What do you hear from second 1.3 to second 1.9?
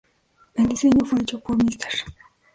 por Mr.